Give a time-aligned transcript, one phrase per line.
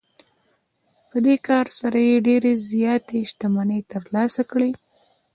[1.09, 4.71] په دې کار سره یې ډېرې زیاتې شتمنۍ ترلاسه کړې